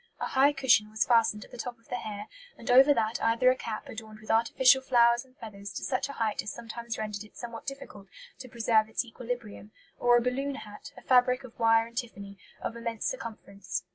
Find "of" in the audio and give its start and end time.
1.77-1.89, 11.43-11.59, 12.63-12.75